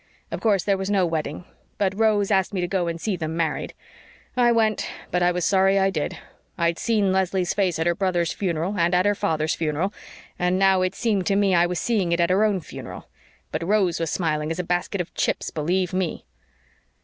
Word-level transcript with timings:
Of 0.31 0.41
course, 0.41 0.63
there 0.63 0.79
was 0.79 0.89
no 0.89 1.05
wedding, 1.05 1.45
but 1.77 1.95
Rose 1.95 2.31
asked 2.31 2.55
me 2.55 2.61
to 2.61 2.67
go 2.67 2.87
and 2.87 2.99
see 2.99 3.15
them 3.15 3.37
married. 3.37 3.75
I 4.35 4.51
went, 4.51 4.89
but 5.11 5.21
I 5.21 5.31
was 5.31 5.45
sorry 5.45 5.77
I 5.77 5.91
did. 5.91 6.17
I'd 6.57 6.79
seen 6.79 7.11
Leslie's 7.11 7.53
face 7.53 7.77
at 7.77 7.85
her 7.85 7.93
brother's 7.93 8.33
funeral 8.33 8.79
and 8.79 8.95
at 8.95 9.05
her 9.05 9.13
father's 9.13 9.53
funeral 9.53 9.93
and 10.39 10.57
now 10.57 10.81
it 10.81 10.95
seemed 10.95 11.27
to 11.27 11.35
me 11.35 11.53
I 11.53 11.67
was 11.67 11.77
seeing 11.79 12.11
it 12.13 12.19
at 12.19 12.31
her 12.31 12.43
own 12.43 12.61
funeral. 12.61 13.09
But 13.51 13.61
Rose 13.61 13.99
was 13.99 14.09
smiling 14.09 14.49
as 14.49 14.57
a 14.57 14.63
basket 14.63 15.01
of 15.01 15.13
chips, 15.13 15.51
believe 15.51 15.93
ME! 15.93 16.25